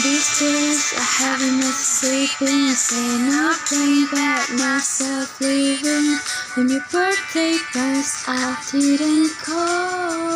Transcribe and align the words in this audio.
These 0.00 0.38
days 0.40 0.94
I 0.96 1.02
haven't 1.02 1.60
enough 1.60 1.74
sleeping, 1.74 2.72
saying 2.72 3.26
nothing 3.28 4.08
about 4.08 4.48
myself 4.56 5.38
leaving. 5.38 6.16
When 6.54 6.70
your 6.70 6.80
birthday 6.90 7.58
was, 7.74 8.24
I 8.26 8.56
didn't 8.72 9.36
call. 9.44 10.32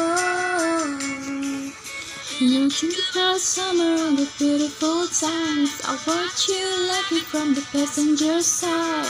You 2.38 2.68
think 2.68 2.96
about 3.10 3.40
summer 3.40 3.96
and 4.08 4.18
the 4.18 4.28
beautiful 4.36 5.06
times. 5.06 5.80
I 5.88 5.96
watch 6.06 6.48
you 6.48 6.88
laughing 6.92 7.24
from 7.24 7.54
the 7.54 7.64
passenger 7.72 8.42
side. 8.42 9.08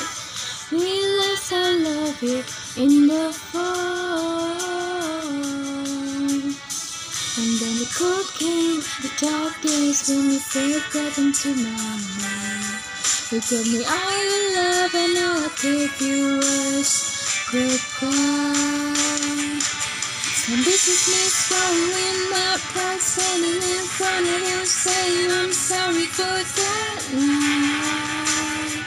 Realize 0.71 1.53
I 1.53 1.73
love 1.83 2.23
you 2.23 2.45
in 2.77 3.09
the 3.09 3.33
fall. 3.33 4.47
And 7.39 7.59
then 7.61 7.76
the 7.87 7.95
cold 7.95 8.27
came, 8.35 8.81
the 9.03 9.11
dark 9.21 9.55
days 9.63 10.09
when 10.09 10.31
you 10.31 10.41
forgot 10.41 11.19
into 11.19 11.55
my 11.55 11.95
mind. 12.19 12.83
You 13.31 13.41
told 13.41 13.67
me 13.67 13.85
all 13.85 14.17
your 14.27 14.45
love 14.57 14.95
and 14.95 15.19
all 15.23 15.47
I 15.47 15.51
gave 15.63 15.95
you 16.01 16.39
was 16.39 16.91
goodbye. 17.53 18.11
And 20.49 20.61
this 20.65 20.83
is 20.89 21.03
me 21.11 21.23
swallowing 21.31 22.21
my 22.31 22.59
pride, 22.73 23.01
standing 23.01 23.63
in 23.63 23.85
front 23.95 24.27
of 24.27 24.41
you, 24.51 24.65
saying 24.65 25.31
I'm 25.31 25.53
sorry 25.53 26.07
for 26.07 26.43
that 26.59 27.01
night. 27.15 28.83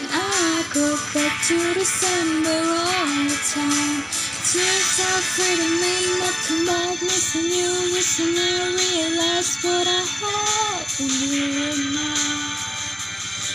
And 0.00 0.08
I 0.12 0.64
go 0.72 0.96
back 1.12 1.34
to 1.48 1.74
December 1.74 2.60
all 2.88 3.24
the 3.28 3.40
time. 3.52 4.23
Tears 4.44 5.00
are 5.00 5.22
freedom 5.22 5.82
ain't 5.82 6.18
nothing 6.20 6.66
but 6.66 7.00
missing 7.00 7.48
you, 7.48 7.72
wishing 7.94 8.36
I 8.36 8.76
realized 8.76 9.64
what 9.64 9.86
I 9.88 10.04
had 10.04 10.84
in 11.00 11.08
and 11.64 11.94
mine. 11.94 12.54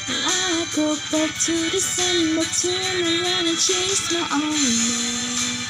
I 0.10 0.66
go 0.76 0.96
back 1.12 1.30
to 1.46 1.70
December, 1.70 2.42
turn 2.42 3.06
around 3.06 3.46
and 3.46 3.60
chase 3.60 4.12
my 4.14 4.26
own 4.34 4.50
mind. 4.50 5.70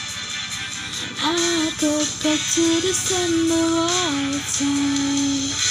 I 1.19 1.71
go 1.81 1.99
back 2.23 2.39
to 2.55 2.79
December 2.79 3.63
all 3.75 4.31
the 4.31 4.39
time. 4.55 5.68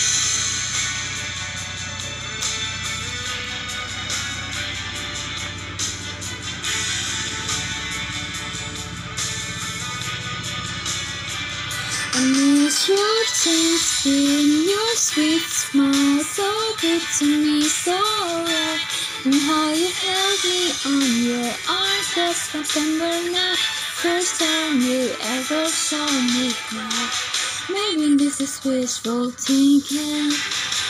I 12.19 12.21
miss 12.21 12.89
your 12.89 13.21
taste 13.31 14.05
in 14.05 14.69
your 14.69 14.97
sweet 14.97 15.43
smile, 15.43 16.19
so 16.25 16.51
good 16.81 17.01
to 17.19 17.25
me, 17.25 17.63
so 17.63 17.95
right. 17.95 18.81
And 19.25 19.35
how 19.37 19.71
you 19.71 19.87
held 19.87 20.39
me 20.43 20.63
on 20.91 21.07
your 21.31 21.53
arms 21.71 22.11
last 22.17 22.51
September 22.51 23.31
night. 23.31 23.63
First 24.03 24.41
time 24.41 24.81
you 24.81 25.15
ever 25.39 25.69
saw 25.69 26.11
me 26.35 26.51
cry. 26.67 27.09
Maybe 27.71 28.17
this 28.17 28.41
is 28.41 28.65
wishful 28.65 29.31
thinking, 29.31 30.33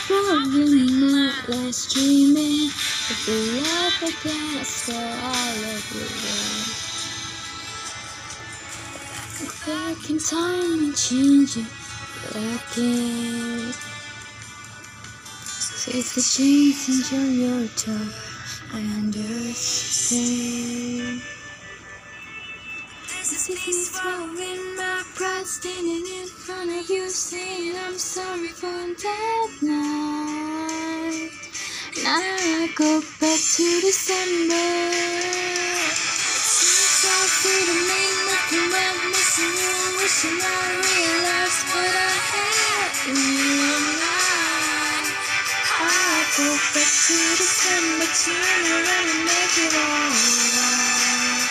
probably 0.08 0.86
not 0.88 1.46
less 1.46 1.92
dreaming. 1.92 2.72
If 3.12 3.28
we 3.28 3.60
love 3.60 4.00
again, 4.00 4.60
I 4.60 4.62
swear 4.62 5.12
I'll 5.20 5.60
love 5.60 5.92
you 5.92 6.37
Go 9.38 9.46
back 9.66 10.10
in 10.10 10.18
time 10.18 10.82
and 10.82 10.96
change 10.96 11.56
it, 11.56 11.66
but 12.26 12.36
I 12.36 12.58
can't. 12.74 13.74
So 15.44 15.92
if 15.96 16.14
the 16.16 16.20
change 16.20 17.12
on 17.12 17.34
your 17.38 17.68
tongue, 17.76 18.12
I 18.72 18.80
understand. 18.98 21.22
This 23.06 23.32
is 23.32 23.48
me 23.48 23.56
in 24.52 24.60
my 24.76 25.02
pride, 25.14 25.46
standing 25.46 26.04
in 26.20 26.26
front 26.26 26.70
of 26.70 26.90
you, 26.90 27.08
saying 27.08 27.76
I'm 27.86 27.96
sorry 27.96 28.48
for 28.48 28.66
that 28.66 29.50
night. 29.62 31.30
Now 32.02 32.18
I 32.18 32.68
go 32.74 33.00
back 33.20 33.38
to 33.38 33.80
December. 33.82 35.07
Go 46.38 46.54
back 46.54 46.86
to 46.86 47.16
December, 47.34 48.06
turn 48.14 48.62
around 48.70 49.08
and 49.10 49.24
make 49.26 49.56
it 49.58 49.74
alright. 49.74 51.50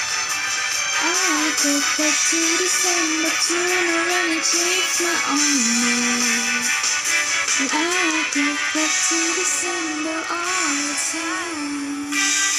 I 1.03 1.51
go 1.59 1.73
back 1.99 2.15
to 2.31 2.39
December, 2.63 3.31
turn 3.47 3.87
around 3.99 4.31
and 4.31 4.43
change 4.47 4.95
my 5.03 5.17
own 5.35 5.59
mind. 5.83 6.67
And 7.59 7.69
I 7.73 8.31
go 8.31 8.47
back 8.71 8.93
to 9.11 9.19
December 9.35 10.19
all 10.31 10.71
the 10.87 10.95
time. 11.11 12.56